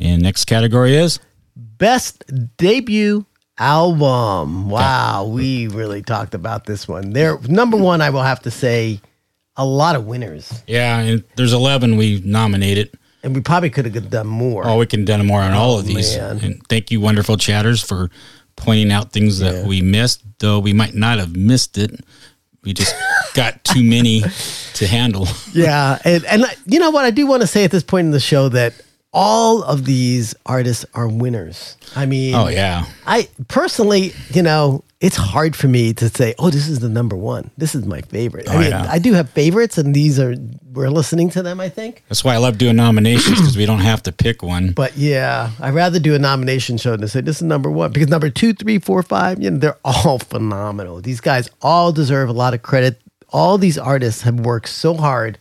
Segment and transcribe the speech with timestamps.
[0.00, 1.20] And next category is
[1.56, 2.24] Best
[2.56, 3.24] debut
[3.58, 4.68] album.
[4.70, 7.12] Wow, we really talked about this one.
[7.12, 9.00] There, number one, I will have to say,
[9.56, 12.90] a lot of winners, yeah, and there's 11 we nominated.
[13.22, 14.66] and we probably could have done more.
[14.66, 16.16] Oh, we can do more on all of oh, these.
[16.16, 16.38] man.
[16.42, 18.10] And thank you, wonderful chatters, for
[18.56, 19.66] pointing out things that Yeah.
[19.66, 20.22] we missed.
[20.38, 22.00] Though we might not have missed it,
[22.64, 22.94] we just
[23.34, 24.22] got too many
[24.74, 25.28] to handle.
[25.52, 27.04] Yeah, and and I- you know what?
[27.04, 28.72] I do want to say at this point in the show that
[29.12, 31.76] all of these artists are winners.
[31.96, 36.50] I mean, Oh yeah, I personally, you know, it's hard for me to say, "Oh,
[36.50, 37.50] this is the number one.
[37.56, 38.86] This is my favorite." Oh, I Oh, mean, yeah.
[38.88, 40.34] I do have favorites, and these are
[40.72, 41.58] we're listening to them.
[41.58, 44.70] I think, that's why I love doing nominations because we don't have to pick one.
[44.72, 48.08] but yeah, I'd rather do a nomination show than say this is number one because
[48.08, 51.00] number two, three, four, five, you know, they're all phenomenal.
[51.00, 53.00] These guys all deserve a lot of credit.
[53.32, 55.38] All these artists have worked so hard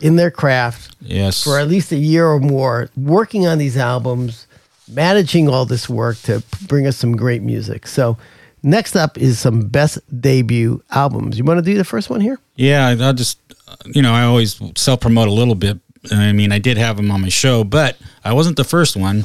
[0.00, 4.46] in their craft Yes, for at least a year or more working on these albums,
[4.88, 7.86] managing all this work to bring us some great music.
[7.86, 8.16] So,
[8.62, 11.38] next up is some best debut albums.
[11.38, 12.38] You want to do the first one here?
[12.56, 13.38] Yeah, I'll just,
[13.86, 15.78] you know, I always self promote a little bit.
[16.10, 19.24] I mean, I did have them on my show, but I wasn't the first one.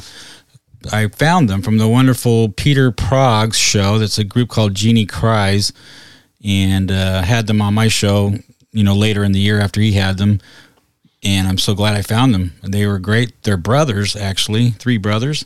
[0.92, 3.98] I found them from the wonderful Peter Prog's show.
[3.98, 5.72] That's a group called Genie Cries,
[6.44, 8.34] and uh, had them on my show.
[8.72, 10.38] You know, later in the year after he had them,
[11.26, 12.52] and I'm so glad I found them.
[12.62, 13.42] They were great.
[13.42, 15.44] They're brothers, actually, three brothers,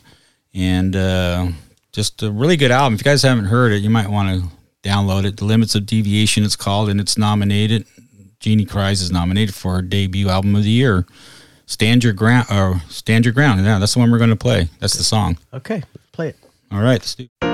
[0.52, 1.48] and uh,
[1.90, 2.94] just a really good album.
[2.94, 4.48] If you guys haven't heard it, you might want to
[4.86, 5.38] download it.
[5.38, 7.86] The Limits of Deviation, it's called, and it's nominated.
[8.40, 11.06] Genie Cries is nominated for debut album of the year.
[11.64, 13.64] Stand your ground, or stand your ground.
[13.64, 14.68] Yeah, that's the one we're going to play.
[14.80, 15.38] That's the song.
[15.54, 16.36] Okay, play it.
[16.70, 17.49] All right, let's do.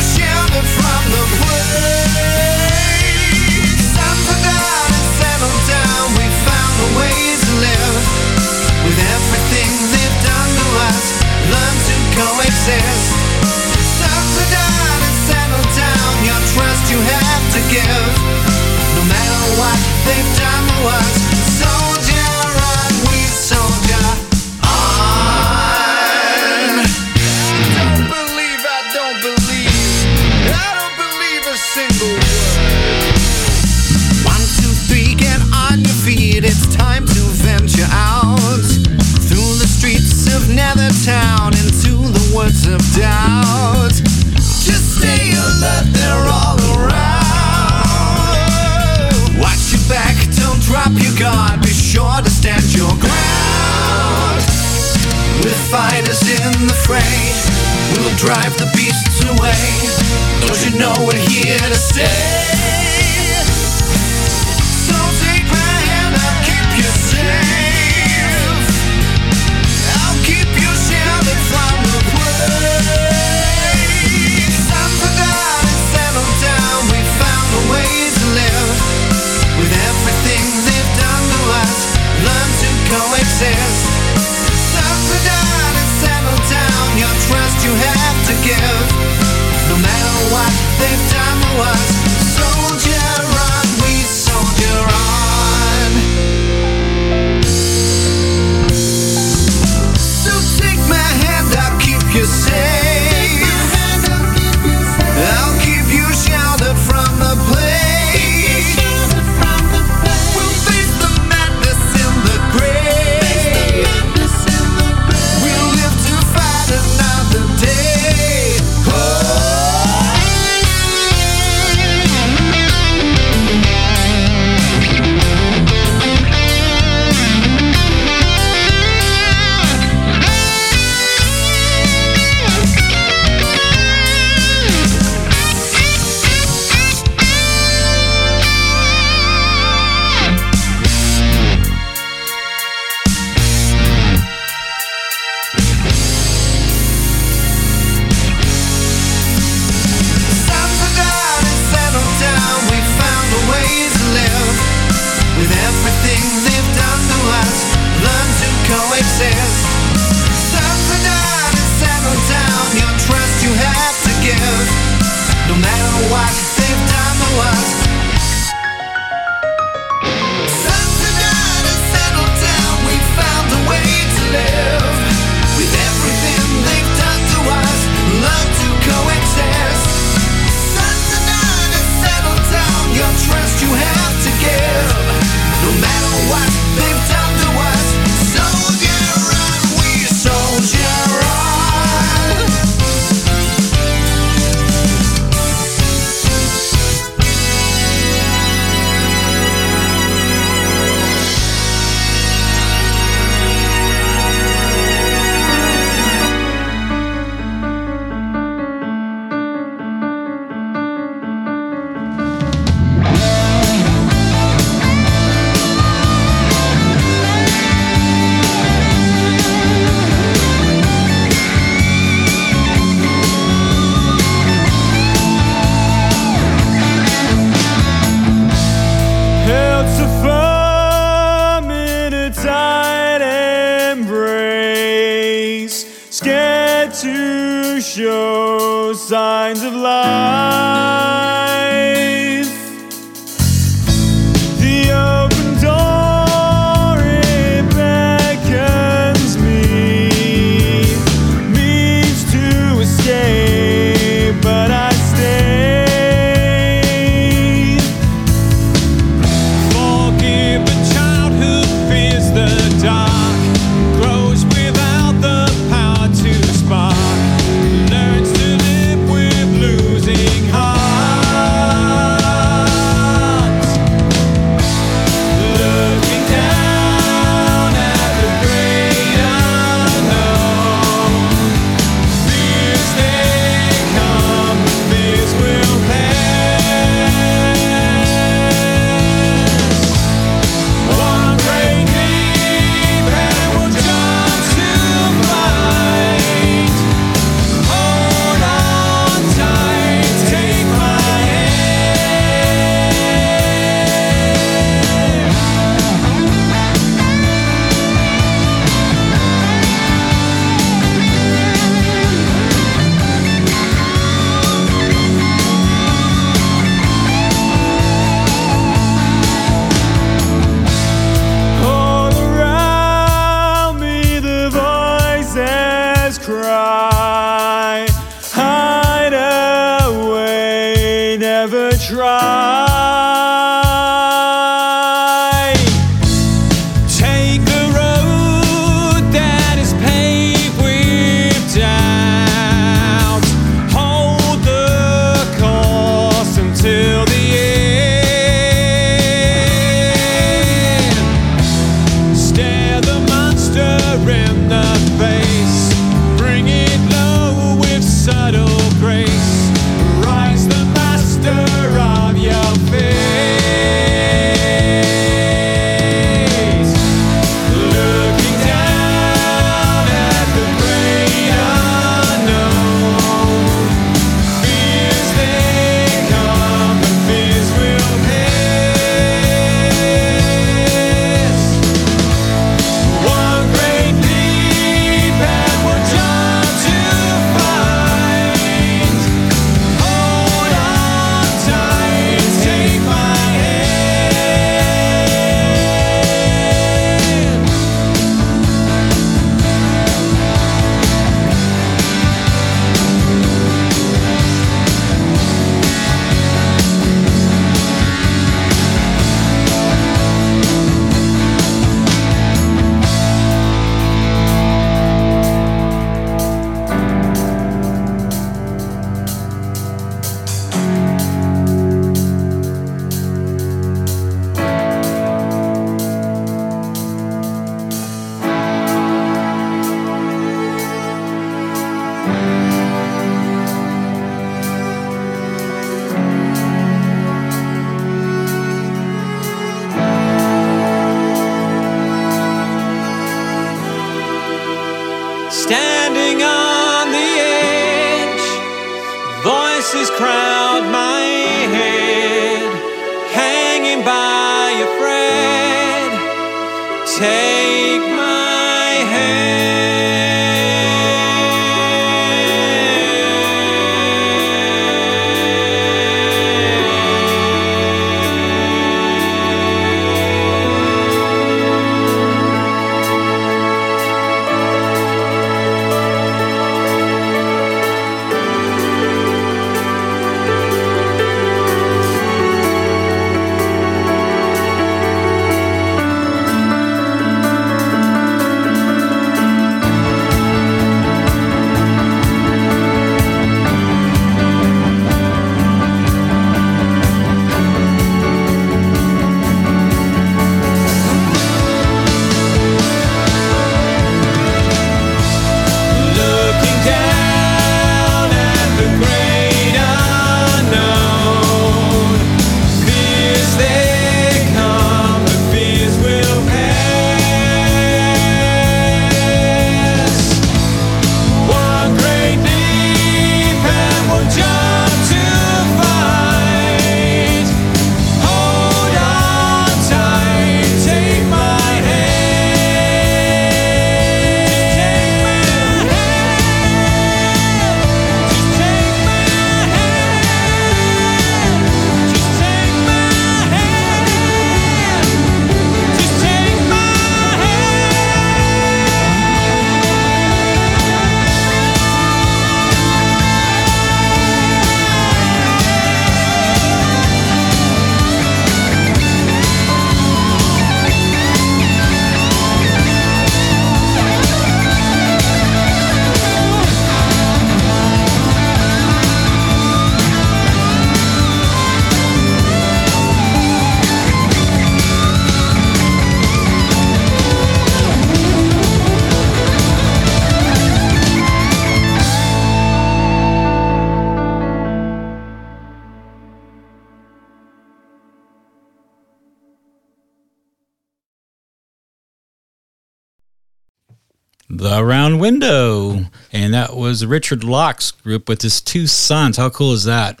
[594.38, 599.16] The Round Window, and that was Richard Locke's group with his two sons.
[599.16, 600.00] How cool is that?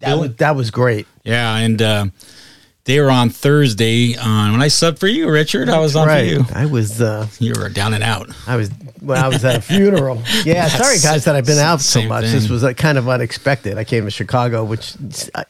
[0.00, 1.06] That was that was great.
[1.24, 2.06] Yeah, and uh,
[2.84, 5.68] they were on Thursday on when I subbed for you, Richard.
[5.68, 6.44] I was on for you.
[6.54, 8.28] I was uh You were down and out.
[8.46, 10.22] I was when I was at a funeral.
[10.44, 12.24] Yeah, sorry guys that I've been out so much.
[12.24, 12.32] thing.
[12.34, 13.76] This was like kind of unexpected.
[13.78, 14.94] I came to Chicago, which
[15.34, 15.44] uh,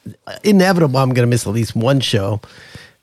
[0.44, 0.98] inevitable.
[0.98, 2.40] I'm going to miss at least one show,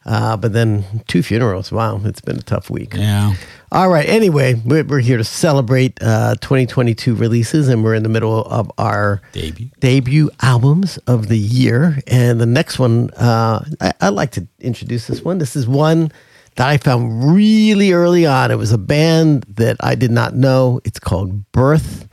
[0.05, 1.71] uh, but then two funerals.
[1.71, 2.93] Wow, it's been a tough week.
[2.95, 3.35] Yeah.
[3.73, 4.05] All right.
[4.05, 8.69] Anyway, we're, we're here to celebrate uh, 2022 releases, and we're in the middle of
[8.77, 9.69] our Debut.
[9.79, 11.97] debut albums of the year.
[12.05, 15.37] And the next one, uh, I, I'd like to introduce this one.
[15.37, 16.11] This is one
[16.55, 18.51] that I found really early on.
[18.51, 20.81] It was a band that I did not know.
[20.83, 22.09] It's called Birth.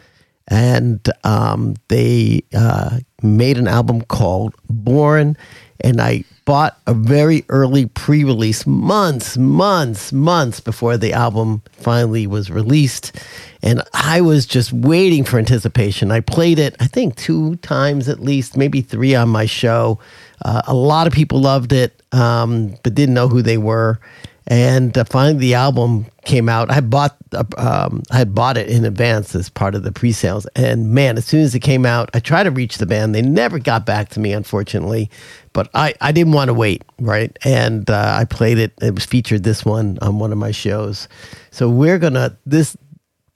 [0.46, 5.36] And um, they uh, made an album called Born.
[5.80, 12.26] And I bought a very early pre release, months, months, months before the album finally
[12.26, 13.20] was released.
[13.62, 16.10] And I was just waiting for anticipation.
[16.10, 19.98] I played it, I think, two times at least, maybe three on my show.
[20.42, 24.00] Uh, a lot of people loved it, um, but didn't know who they were.
[24.48, 26.70] And uh, finally, the album came out.
[26.70, 30.46] I bought, uh, um, I bought it in advance as part of the pre-sales.
[30.56, 33.14] And man, as soon as it came out, I tried to reach the band.
[33.14, 35.10] They never got back to me, unfortunately.
[35.52, 37.36] But I, I didn't want to wait, right?
[37.44, 38.72] And uh, I played it.
[38.80, 41.08] It was featured this one on one of my shows.
[41.50, 42.76] So we're gonna this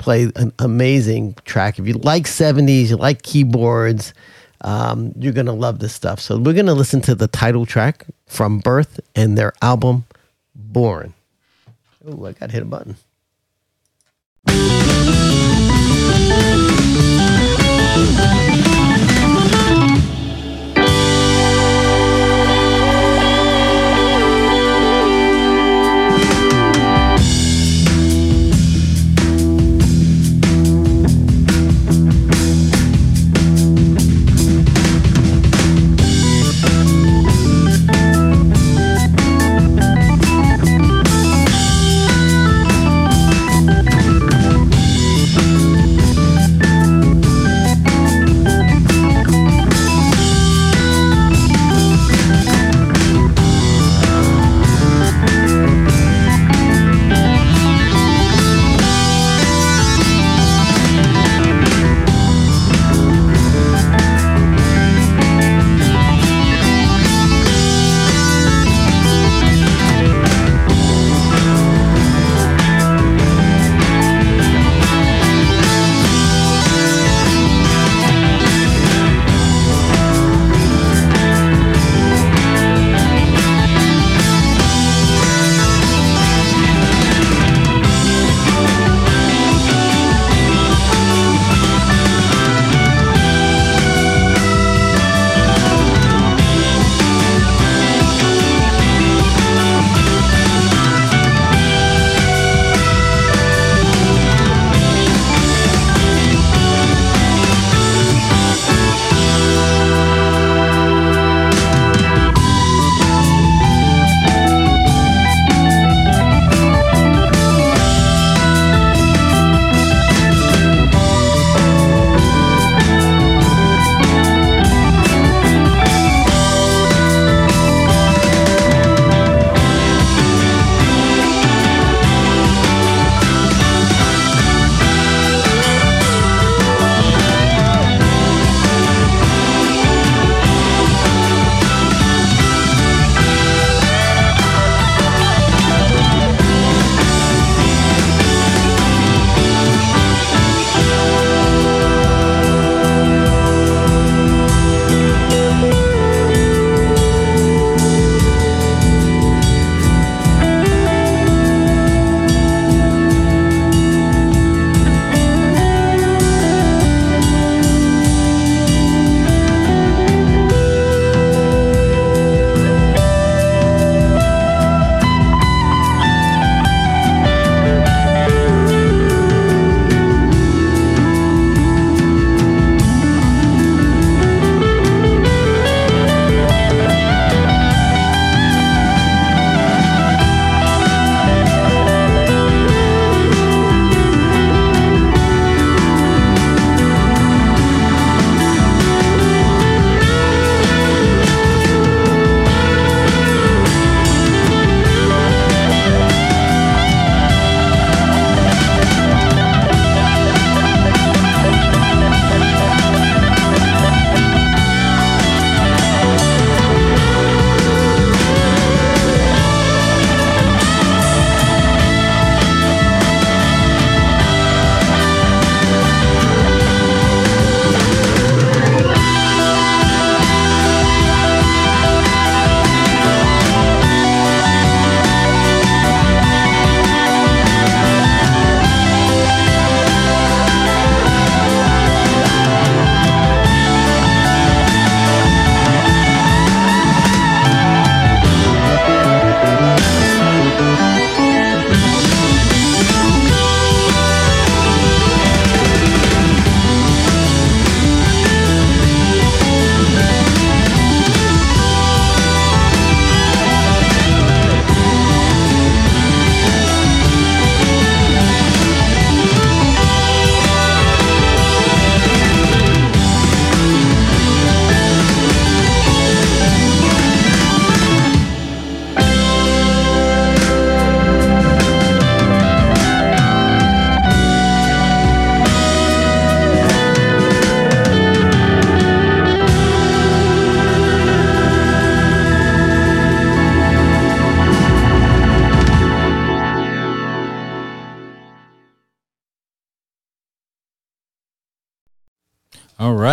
[0.03, 1.79] play an amazing track.
[1.79, 4.13] If you like 70s, you like keyboards,
[4.63, 6.21] um, you're going to love this stuff.
[6.21, 10.05] So we're going to listen to the title track from Birth and their album,
[10.73, 11.13] Born.
[12.07, 12.97] Oh, I got to hit a button.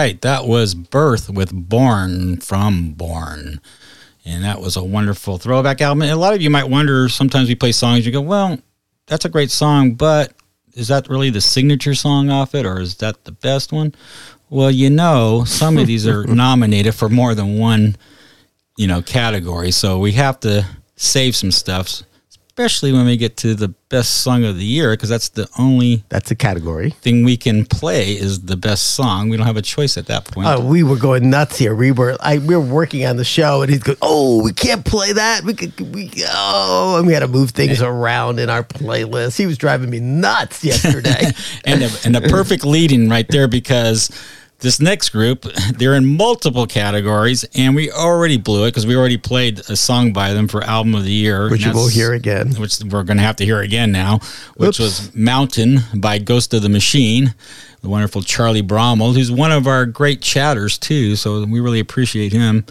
[0.10, 3.62] Right, that was Birth with Born from Born.
[4.26, 6.02] And that was a wonderful throwback album.
[6.02, 8.58] And a lot of you might wonder sometimes we play songs, you go, well,
[9.06, 10.34] that's a great song, but
[10.74, 13.94] is that really the signature song off it or is that the best one?
[14.50, 17.96] Well, you know, some of these are nominated for more than one,
[18.78, 19.70] you know, category.
[19.70, 22.02] So we have to save some stuff,
[22.60, 26.04] especially when we get to the best song of the year, because that's the only
[26.10, 26.90] That's a category.
[26.90, 29.30] thing we can play is the best song.
[29.30, 30.50] We don't have a choice at that point.
[30.50, 31.74] Oh, we were going nuts here.
[31.74, 34.84] We were I we were working on the show, and he's going, "Oh, we can't
[34.84, 35.46] play that.
[35.46, 39.38] We could we oh," and we had to move things around in our playlist.
[39.38, 41.32] He was driving me nuts yesterday.
[41.64, 44.10] and a, and a perfect leading right there because
[44.60, 45.44] this next group
[45.78, 50.12] they're in multiple categories and we already blew it because we already played a song
[50.14, 52.54] by them for album of the year Which you will hear again.
[52.56, 54.20] which we're going to have to hear again now
[54.58, 54.80] which Oops.
[54.80, 57.34] was mountain by ghost of the machine
[57.82, 62.34] the wonderful charlie Bramald who's one of our great chatters too so we really appreciate
[62.34, 62.66] him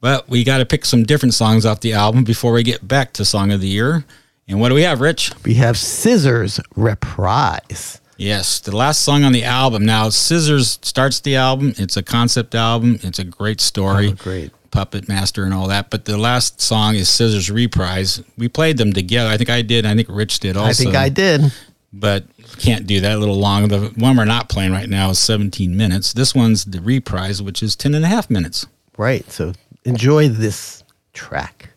[0.00, 3.12] but we got to pick some different songs off the album before we get back
[3.14, 4.04] to song of the year
[4.48, 8.00] and what do we have rich we have Scissors Reprise.
[8.22, 9.84] Yes, the last song on the album.
[9.84, 11.74] Now, Scissors starts the album.
[11.76, 13.00] It's a concept album.
[13.02, 14.10] It's a great story.
[14.10, 14.52] Oh, great.
[14.70, 15.90] Puppet Master and all that.
[15.90, 18.22] But the last song is Scissors Reprise.
[18.38, 19.28] We played them together.
[19.28, 19.84] I think I did.
[19.84, 20.70] I think Rich did also.
[20.70, 21.52] I think I did.
[21.92, 22.24] But
[22.58, 23.66] can't do that a little long.
[23.66, 26.12] The one we're not playing right now is 17 minutes.
[26.12, 28.66] This one's the reprise, which is 10 and a half minutes.
[28.96, 29.28] Right.
[29.32, 29.52] So
[29.84, 31.70] enjoy this track.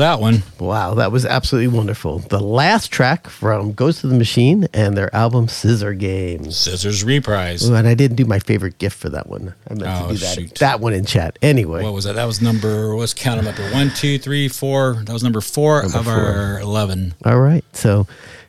[0.00, 0.42] That one.
[0.58, 2.18] Wow, that was absolutely wonderful.
[2.18, 6.56] The last track from Ghost of the Machine and their album Scissor Games.
[6.56, 7.68] Scissors reprise.
[7.70, 9.54] Ooh, and I didn't do my favorite gift for that one.
[9.70, 10.34] I meant Oh, to do that.
[10.34, 10.54] shoot.
[10.58, 11.38] That one in chat.
[11.40, 12.16] Anyway, What was that?
[12.16, 12.94] That was number.
[12.96, 13.72] Let's count them up here.
[13.72, 15.02] One, two, three, four.
[15.06, 17.14] That was number four of our eleven.
[17.24, 17.64] all right.
[17.72, 18.06] So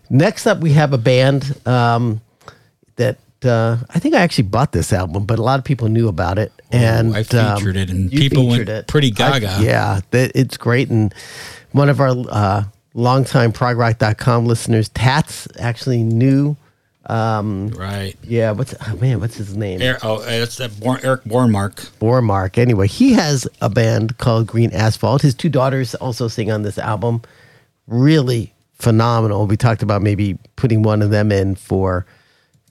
[0.09, 2.21] next up, we have a band um,
[2.97, 6.07] that uh, I think I actually bought this album, but a lot of people knew
[6.07, 6.51] about it.
[6.71, 8.87] And I um, featured it, and people went it.
[8.87, 9.57] pretty I- gaga.
[9.61, 10.89] yeah, that, it's great.
[10.89, 11.13] And
[11.71, 16.55] one of our uh, longtime progrock.com listeners, Tats, actually knew.
[17.09, 18.13] Right.
[18.23, 19.81] Yeah, what's oh man, what's his name?
[19.81, 21.89] Er, oh, that Born, Eric Bornmark.
[21.99, 22.57] Bormark.
[22.57, 25.21] Anyway, he has a band called Green Asphalt.
[25.21, 27.21] His two daughters also sing on this album.
[27.87, 29.45] Really phenomenal.
[29.47, 32.05] We talked about maybe putting one of them in for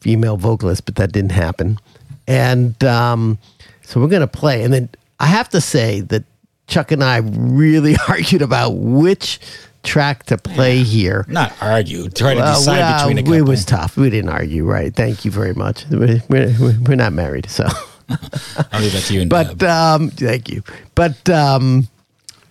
[0.01, 1.79] female vocalist, but that didn't happen.
[2.27, 3.39] And um,
[3.83, 4.63] so we're going to play.
[4.63, 6.25] And then I have to say that
[6.67, 9.41] Chuck and I really argued about which
[9.83, 11.25] track to play here.
[11.29, 12.09] Not argue.
[12.09, 13.35] Try to Well, decide well, between a couple.
[13.35, 13.97] It was tough.
[13.97, 14.95] We didn't argue, right?
[14.95, 15.87] Thank you very much.
[15.91, 17.65] We're, we're, we're not married, so.
[18.09, 19.21] I'll leave that to you.
[19.23, 20.63] And But um, thank you.
[20.95, 21.89] But um,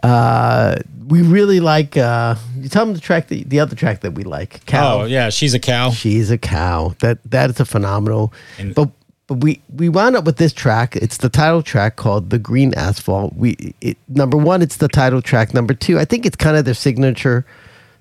[0.04, 1.98] uh, we really like.
[1.98, 5.06] Uh, you tell them the track, the, the other track that we like, "Cow." oh
[5.06, 5.90] yeah, she's a cow.
[5.92, 6.96] She's a cow.
[7.00, 8.32] That that is a phenomenal.
[8.58, 8.90] And- but
[9.28, 10.96] but we we wound up with this track.
[10.96, 15.22] It's the title track called "The Green Asphalt." We it, number one, it's the title
[15.22, 15.54] track.
[15.54, 17.46] Number two, I think it's kind of their signature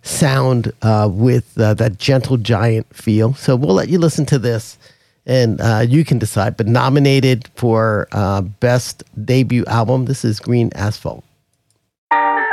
[0.02, 3.34] sound uh, with uh, that gentle giant feel.
[3.34, 4.78] So we'll let you listen to this.
[5.26, 6.56] And uh, you can decide.
[6.56, 11.22] But nominated for uh, best debut album, this is Green Asphalt.
[12.10, 12.47] The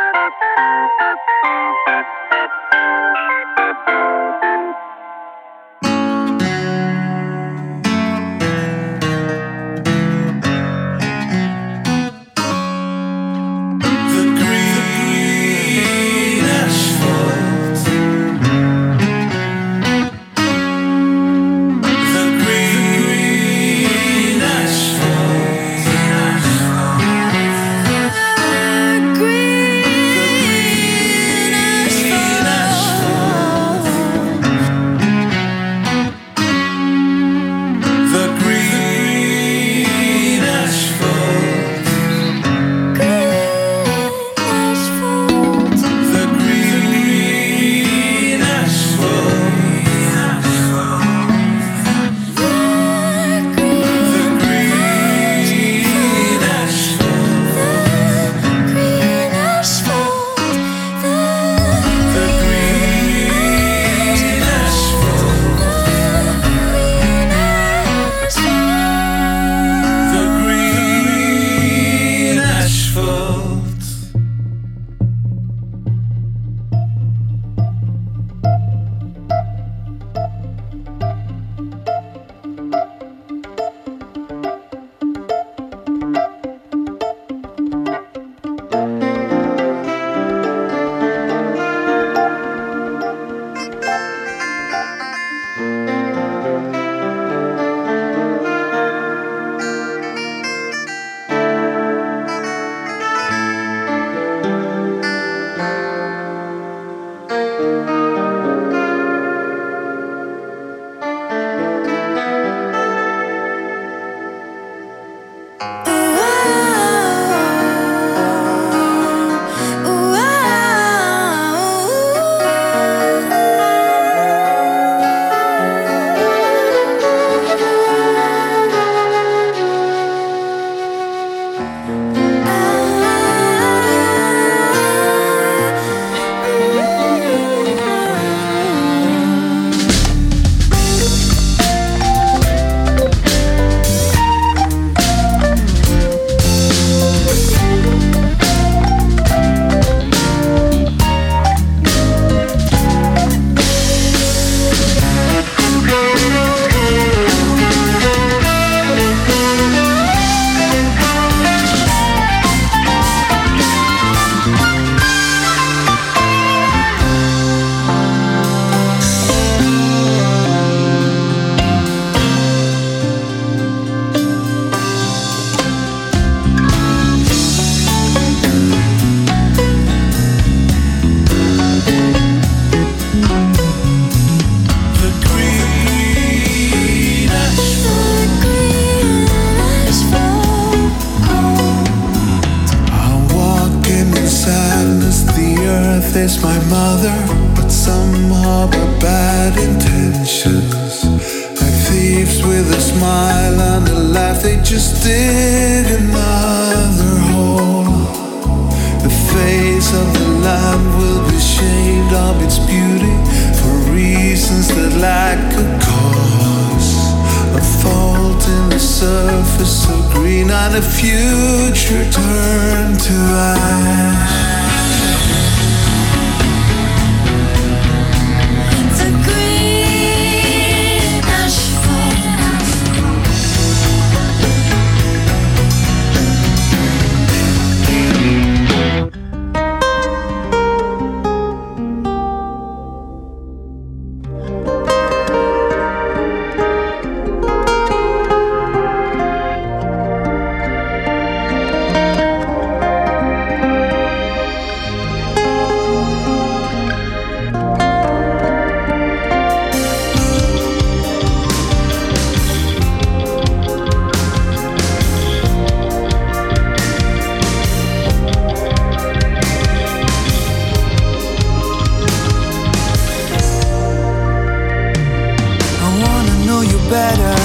[276.90, 277.36] better,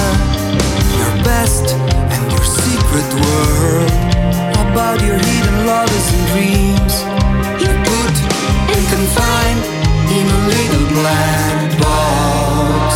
[0.97, 3.91] your best and your secret world.
[4.69, 6.93] About your hidden lovers and dreams.
[7.61, 8.15] You put
[8.73, 9.63] and confined
[10.17, 12.93] in a little black box.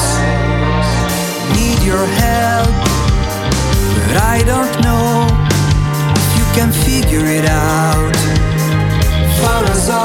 [1.57, 2.69] Need your help,
[4.07, 5.27] but I don't know
[6.19, 8.15] if you can figure it out.
[9.39, 10.04] For us all,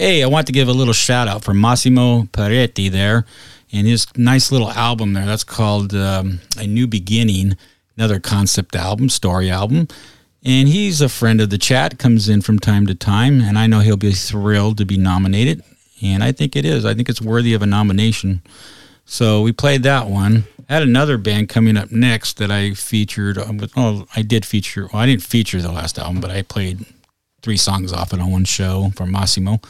[0.00, 3.26] Hey, I want to give a little shout out for Massimo Peretti there
[3.70, 5.26] and his nice little album there.
[5.26, 7.54] That's called um, A New Beginning,
[7.98, 9.88] another concept album, story album.
[10.42, 13.66] And he's a friend of the chat, comes in from time to time, and I
[13.66, 15.62] know he'll be thrilled to be nominated.
[16.00, 16.86] And I think it is.
[16.86, 18.40] I think it's worthy of a nomination.
[19.04, 20.44] So we played that one.
[20.70, 23.36] I had another band coming up next that I featured.
[23.36, 24.88] um, Oh, I did feature.
[24.90, 26.86] Well, I didn't feature the last album, but I played
[27.42, 29.60] three songs off it on one show from Massimo.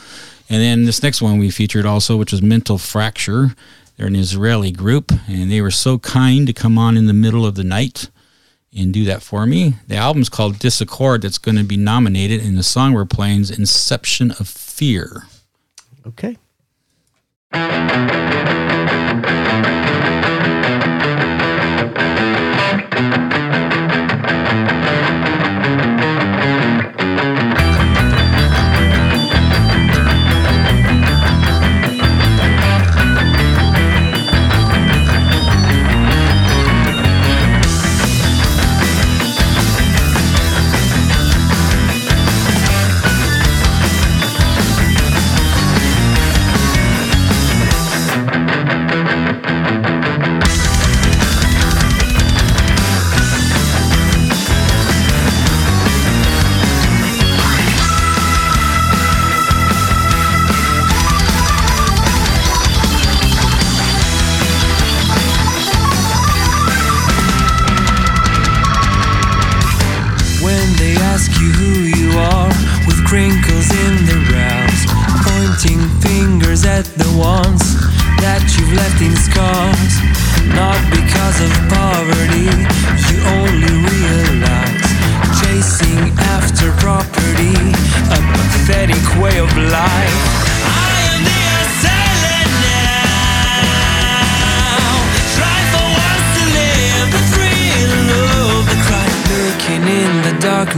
[0.49, 3.55] And then this next one we featured also, which was Mental Fracture.
[3.97, 7.45] They're an Israeli group, and they were so kind to come on in the middle
[7.45, 8.11] of the night
[8.77, 9.75] and do that for me.
[9.89, 13.51] The album's called Disaccord, that's going to be nominated, and the song we're playing is
[13.51, 15.25] Inception of Fear.
[16.07, 16.37] Okay.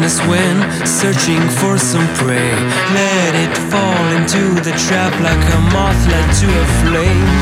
[0.02, 2.50] Darkness when searching for some prey.
[2.94, 7.32] Let it fall into the trap like a moth led to a flame.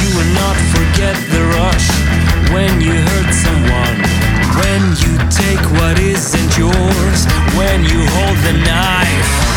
[0.00, 1.88] You will not forget the rush
[2.52, 3.98] when you hurt someone.
[4.60, 7.26] When you take what isn't yours
[7.56, 9.55] when you hold the knife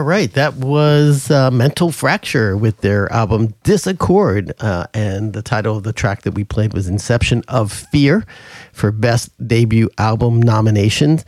[0.00, 4.54] All right, that was uh, Mental Fracture with their album Disaccord.
[4.58, 8.24] Uh, and the title of the track that we played was Inception of Fear
[8.72, 11.26] for Best Debut Album nominations.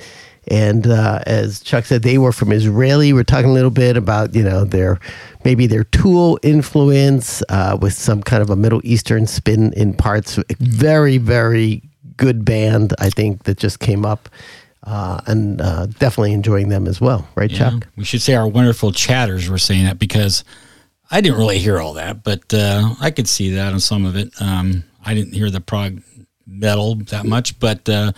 [0.49, 3.13] And uh, as Chuck said, they were from Israeli.
[3.13, 4.99] We're talking a little bit about, you know, their
[5.45, 10.39] maybe their Tool influence uh, with some kind of a Middle Eastern spin in parts.
[10.61, 11.83] Very, very
[12.17, 14.31] good band, I think, that just came up.
[14.85, 17.71] Uh, and uh, definitely enjoying them as well, right, Yeah.
[17.71, 17.87] Chuck?
[17.97, 20.43] We should say our wonderful chatters were saying that because
[21.11, 24.17] I didn't really hear all that, but uh, I could see that on some of
[24.17, 24.33] it.
[24.43, 26.03] Um, I didn't hear the prog
[26.47, 28.11] metal that much, but uh,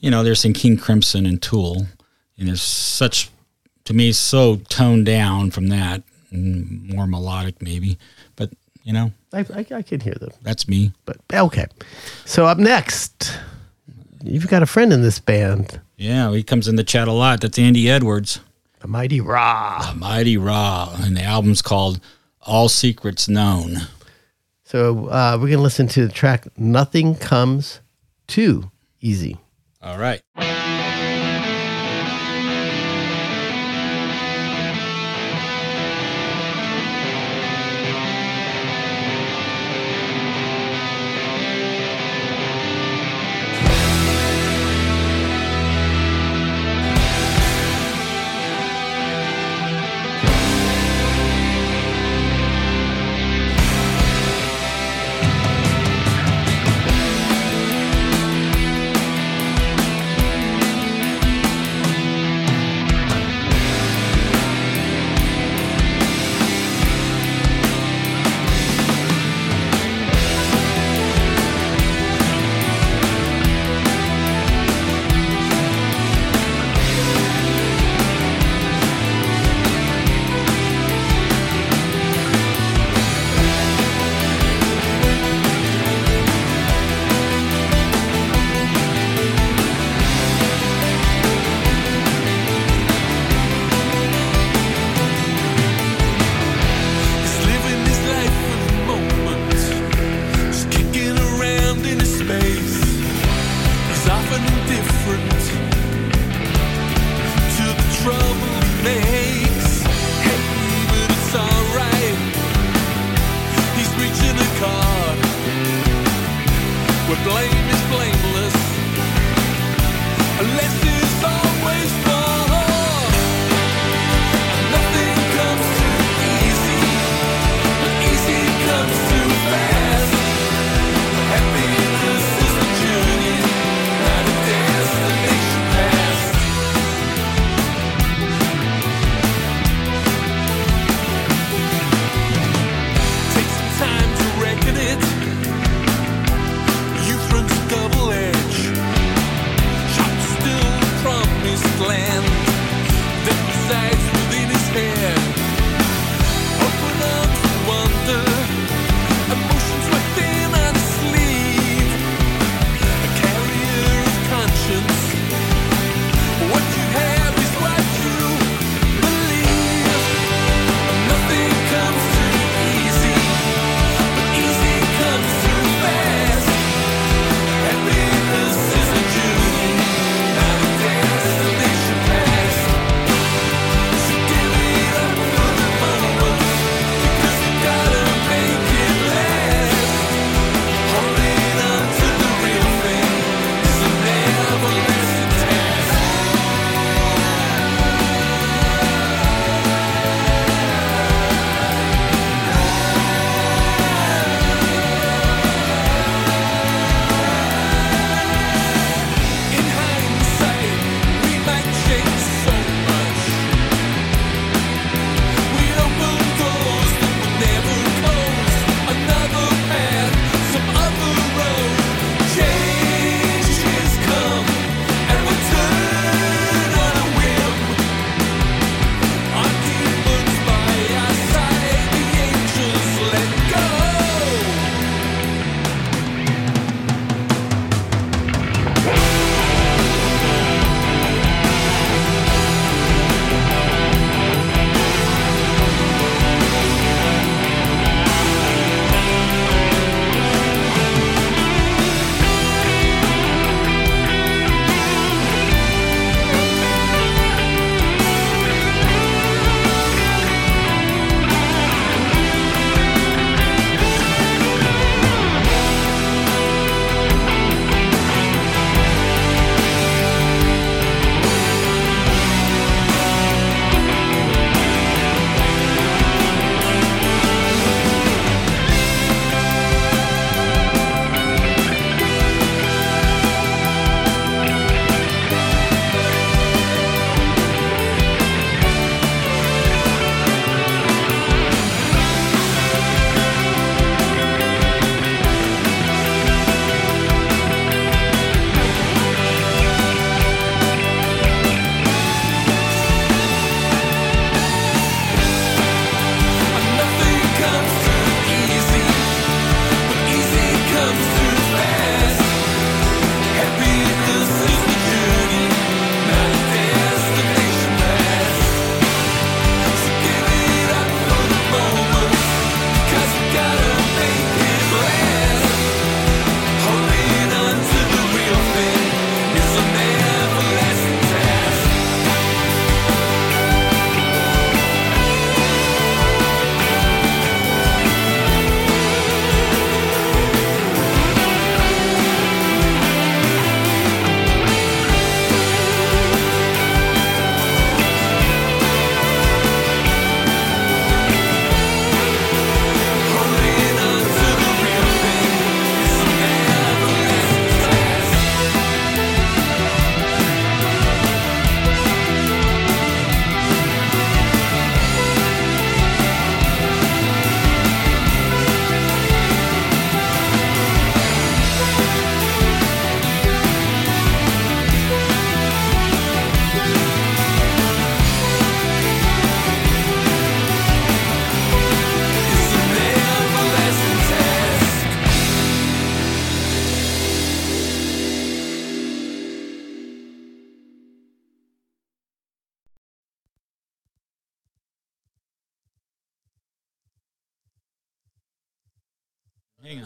[0.00, 1.86] you know, there's some King Crimson and Tool,
[2.38, 3.28] and there's such
[3.84, 7.98] to me so toned down from that, and more melodic maybe.
[8.36, 8.50] But
[8.82, 10.30] you know, I, I, I can hear them.
[10.42, 10.92] that's me.
[11.04, 11.66] But okay.
[12.24, 13.38] So up next,
[14.22, 17.40] you've got a friend in this band, Yeah, he comes in the chat a lot.
[17.40, 18.40] That's Andy Edwards,
[18.80, 19.92] the Mighty Ra.
[19.96, 22.00] Mighty Raw, and the album's called
[22.42, 23.78] All Secrets Known.
[24.64, 27.80] So uh, we're gonna listen to the track "Nothing Comes
[28.26, 29.38] Too Easy."
[29.82, 30.20] All right.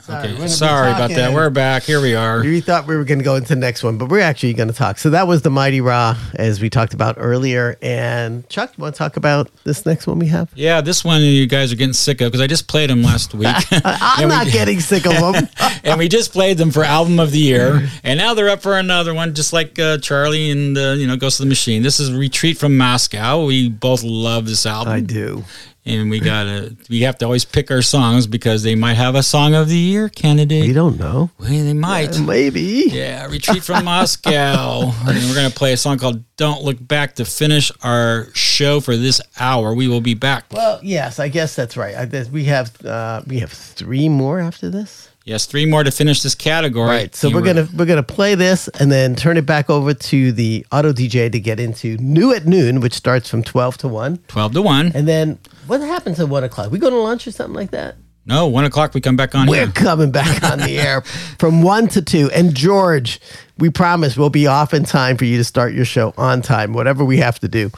[0.02, 0.48] Sorry, okay.
[0.48, 1.32] Sorry about that.
[1.32, 1.84] We're back.
[1.84, 2.40] Here we are.
[2.40, 4.66] We thought we were going to go into the next one, but we're actually going
[4.68, 4.98] to talk.
[4.98, 7.76] So that was the Mighty Ra, as we talked about earlier.
[7.80, 10.50] And Chuck, you want to talk about this next one we have?
[10.56, 13.32] Yeah, this one you guys are getting sick of because I just played them last
[13.34, 13.46] week.
[13.70, 13.82] I'm
[14.22, 15.48] And we not getting sick of them.
[15.84, 18.76] and we just played them for album of the year, and now they're up for
[18.76, 21.82] another one, just like uh, Charlie and uh, you know Ghost of the Machine.
[21.82, 23.44] This is Retreat from Moscow.
[23.44, 24.94] We both love this album.
[24.94, 25.44] I do.
[25.84, 29.22] And we gotta we have to always pick our songs because they might have a
[29.22, 30.66] song of the year candidate.
[30.66, 31.30] We don't know.
[31.38, 32.18] Well, they might.
[32.18, 32.84] Maybe.
[32.86, 34.92] Yeah, Retreat from Moscow.
[35.12, 38.80] And we're going to play a song called Don't Look Back to finish our show
[38.80, 39.74] for this hour.
[39.74, 40.44] We will be back.
[40.52, 41.94] Well, yes, I guess that's right.
[41.96, 45.10] I, guess we have uh, we have three more after this.
[45.24, 46.88] Yes, three more to finish this category.
[46.88, 47.14] Right.
[47.14, 49.94] So You we're were- gonna we're gonna play this and then turn it back over
[49.94, 53.88] to the auto DJ to get into new at noon, which starts from twelve to
[53.88, 54.18] one.
[54.28, 54.92] 12 to 1.
[54.94, 56.72] And then what happens at one o'clock?
[56.72, 57.94] We go to lunch or something like that?
[58.24, 59.66] No, 1 o'clock we come back on We're here.
[59.74, 61.00] coming back on the air
[61.38, 62.30] from one to two.
[62.32, 63.20] And George,
[63.58, 66.72] we promise we'll be off in time for you to start your show on time,
[66.72, 67.70] whatever we have to do.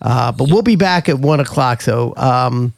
[0.00, 1.82] Uh, but we'll be back at one o'clock.
[1.82, 2.72] So um,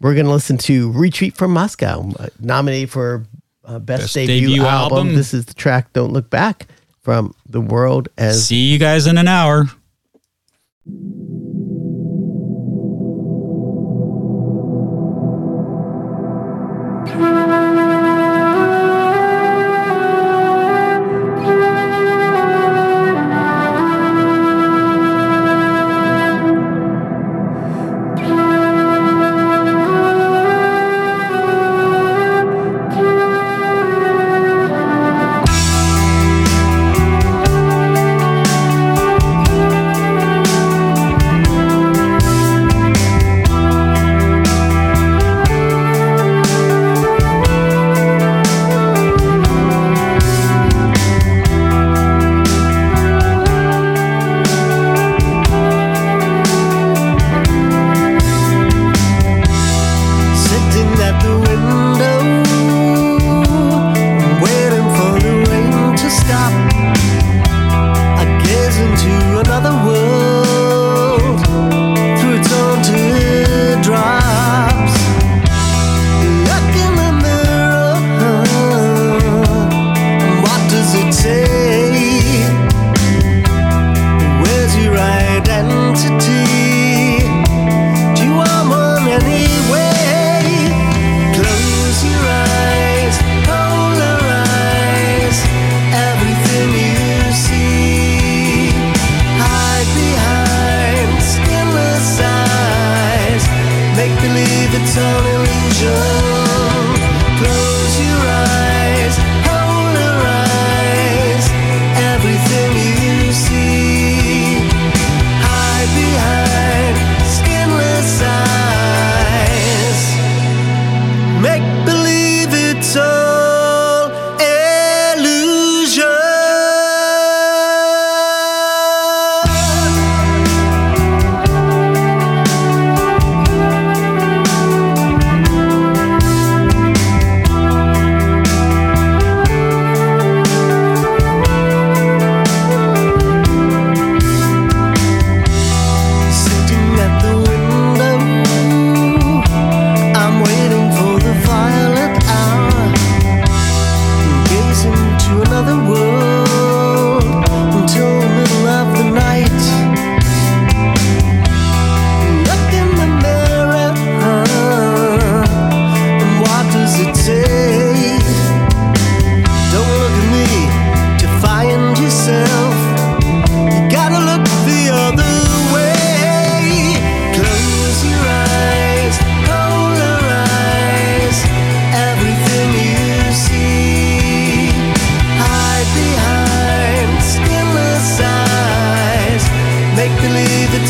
[0.00, 3.24] we're going to listen to Retreat from Moscow, uh, nominated for
[3.66, 4.98] uh, best, Best debut, debut album.
[4.98, 5.14] album.
[5.14, 6.66] This is the track "Don't Look Back"
[7.02, 9.66] from the world as See you guys in an hour.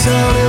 [0.07, 0.46] Believe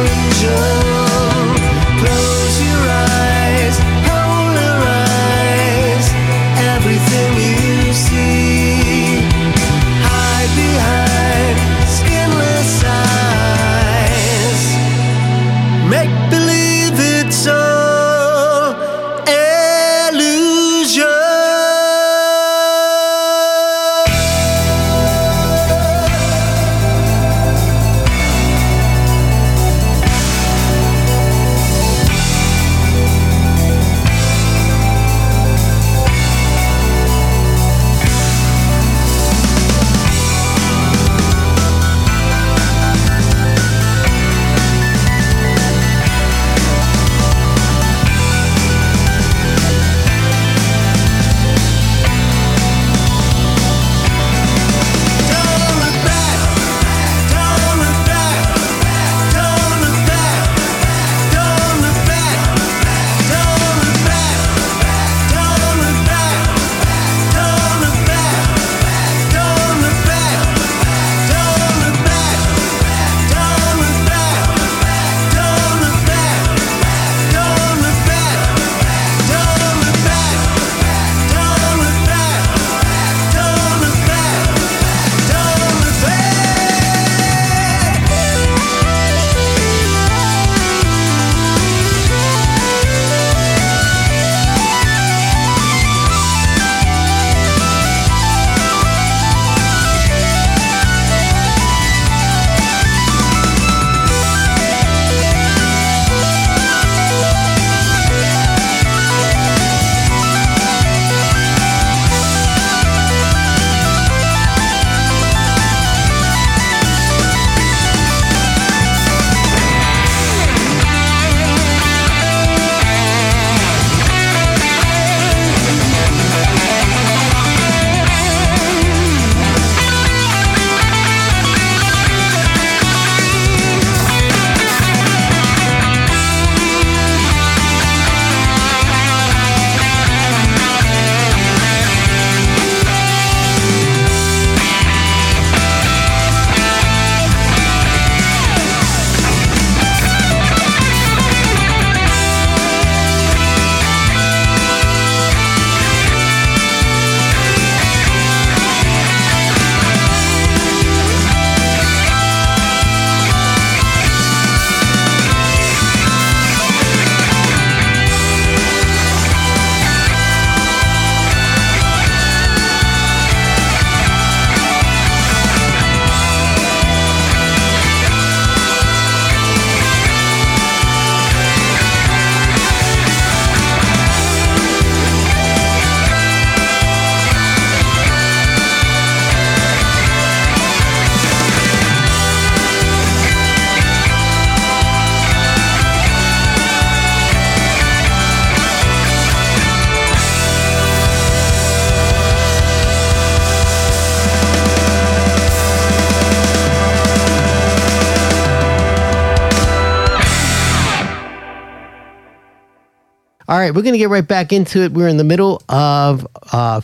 [213.68, 214.94] right, we're going to get right back into it.
[214.94, 216.82] We're in the middle of uh,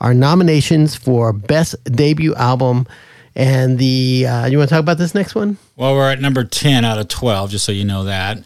[0.00, 2.86] our nominations for best debut album,
[3.34, 5.58] and the uh, you want to talk about this next one?
[5.76, 8.38] Well, we're at number 10 out of 12, just so you know that.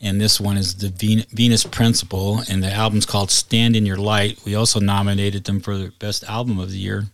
[0.00, 3.98] And this one is the Ven- Venus Principle, and the album's called Stand in Your
[3.98, 4.40] Light.
[4.44, 7.04] We also nominated them for the best album of the year.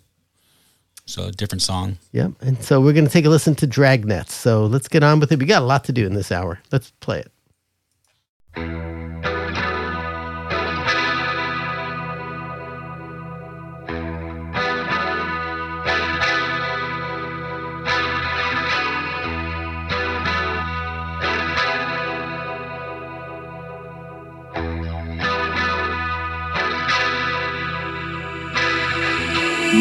[1.04, 1.98] So, a different song.
[2.12, 2.32] Yep.
[2.40, 4.28] And so we're going to take a listen to Dragnets.
[4.28, 5.38] So let's get on with it.
[5.38, 6.60] We got a lot to do in this hour.
[6.70, 7.24] Let's play
[8.56, 9.37] it.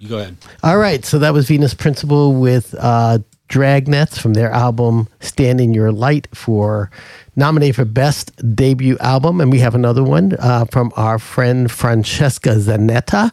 [0.01, 0.35] You go ahead.
[0.63, 3.19] All right, so that was Venus Principle with uh,
[3.49, 6.89] Dragnets from their album "Stand in Your Light" for
[7.35, 12.55] nominated for best debut album, and we have another one uh, from our friend Francesca
[12.55, 13.31] Zanetta,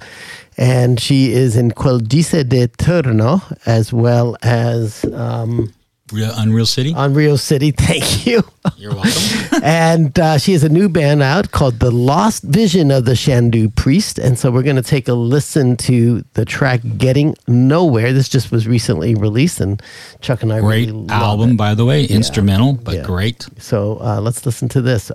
[0.58, 5.72] and she is in Quel Che Disse Il Tuono as well as um,
[6.12, 6.94] Real, Unreal City.
[6.97, 7.70] Unreal City.
[7.76, 8.43] Thank you.
[8.76, 9.60] You're welcome.
[9.62, 13.74] and uh, she has a new band out called The Lost Vision of the Shandu
[13.74, 14.18] Priest.
[14.18, 18.12] And so we're going to take a listen to the track Getting Nowhere.
[18.12, 19.82] This just was recently released, and
[20.20, 21.56] Chuck and I great really love album, it.
[21.56, 22.05] by the way.
[22.05, 23.02] Instrumental, but Yeah.
[23.02, 23.47] great.
[23.59, 25.10] So uh, let's listen to this.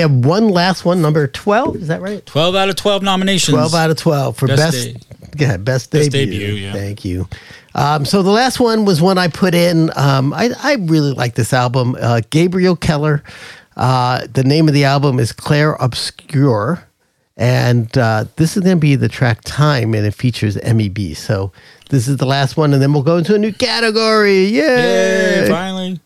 [0.00, 1.76] Have one last one, number 12.
[1.76, 2.24] Is that right?
[2.26, 3.54] 12 out of 12 nominations.
[3.54, 5.06] 12 out of 12 for Best best,
[5.38, 6.38] yeah, best, Best debut.
[6.38, 6.72] debut, yeah.
[6.72, 7.28] Thank you.
[7.74, 9.90] Um, so the last one was one I put in.
[9.96, 11.96] Um, I, I really like this album.
[12.00, 13.22] Uh, Gabriel Keller.
[13.76, 16.84] Uh, the name of the album is Claire Obscure.
[17.36, 21.14] And uh, this is going to be the track Time, and it features MEB.
[21.16, 21.52] So
[21.88, 24.44] this is the last one, and then we'll go into a new category.
[24.44, 25.42] Yay!
[25.44, 26.00] Yay, finally.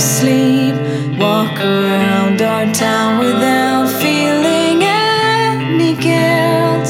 [0.00, 0.74] sleep,
[1.18, 6.88] walk around our town without feeling any guilt.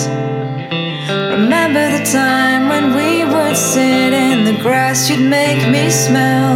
[1.36, 6.49] Remember the time when we would sit in the grass, you'd make me smell.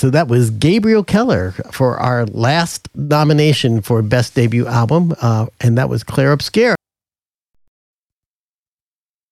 [0.00, 5.76] So that was Gabriel Keller for our last nomination for Best Debut Album, uh, and
[5.76, 6.74] that was Claire Obscure.